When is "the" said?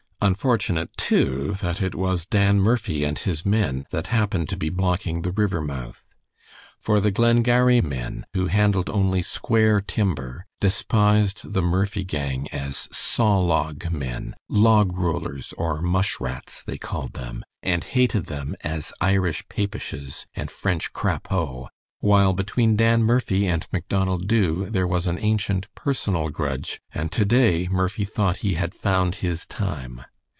5.23-5.31, 6.99-7.09, 11.43-11.63